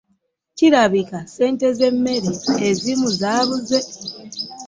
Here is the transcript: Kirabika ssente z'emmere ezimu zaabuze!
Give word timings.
Kirabika 0.57 1.19
ssente 1.25 1.67
z'emmere 1.77 2.31
ezimu 2.69 3.07
zaabuze! 3.19 3.79